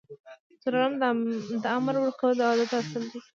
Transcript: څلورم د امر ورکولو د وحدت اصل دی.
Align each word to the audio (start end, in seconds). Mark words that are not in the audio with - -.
څلورم 0.61 0.93
د 1.63 1.65
امر 1.77 1.95
ورکولو 1.99 2.37
د 2.39 2.41
وحدت 2.49 2.73
اصل 2.79 3.03
دی. 3.11 3.19